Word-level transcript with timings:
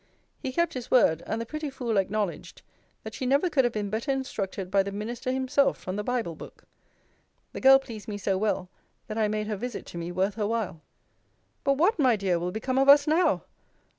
He 0.39 0.51
kept 0.51 0.73
his 0.73 0.89
word; 0.89 1.21
and 1.27 1.39
the 1.39 1.45
pretty 1.45 1.69
fool 1.69 1.97
acknowledged, 1.97 2.63
that 3.03 3.13
she 3.13 3.27
never 3.27 3.51
could 3.51 3.63
have 3.65 3.73
been 3.73 3.91
better 3.91 4.09
instructed 4.09 4.71
by 4.71 4.81
the 4.81 4.91
minister 4.91 5.31
himself 5.31 5.77
from 5.77 5.95
the 5.95 6.03
bible 6.03 6.33
book! 6.35 6.63
The 7.53 7.61
girl 7.61 7.77
pleased 7.77 8.07
me 8.07 8.17
so 8.17 8.35
well, 8.35 8.67
that 9.05 9.19
I 9.19 9.27
made 9.27 9.45
her 9.45 9.55
visit 9.55 9.85
to 9.85 9.99
me 9.99 10.11
worth 10.11 10.33
her 10.37 10.47
while. 10.47 10.81
But 11.63 11.77
what, 11.77 11.99
my 11.99 12.15
dear, 12.15 12.39
will 12.39 12.49
become 12.51 12.79
of 12.79 12.89
us 12.89 13.05
now? 13.05 13.43